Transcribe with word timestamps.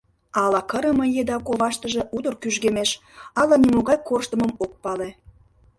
Ала 0.43 0.61
кырыме 0.71 1.05
еда 1.21 1.37
коваштыже 1.47 2.01
утыр 2.15 2.35
кӱжгемеш, 2.41 2.89
ала 3.39 3.55
нимогай 3.63 3.97
корштымым 4.07 4.51
ок 4.63 4.71
пале. 4.83 5.09